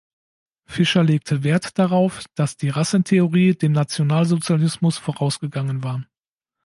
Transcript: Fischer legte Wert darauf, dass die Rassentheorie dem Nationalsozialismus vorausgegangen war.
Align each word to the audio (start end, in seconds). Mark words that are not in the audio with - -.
Fischer 0.65 1.03
legte 1.03 1.43
Wert 1.43 1.77
darauf, 1.77 2.23
dass 2.33 2.57
die 2.57 2.69
Rassentheorie 2.69 3.53
dem 3.53 3.71
Nationalsozialismus 3.73 4.97
vorausgegangen 4.97 5.83
war. 5.83 6.03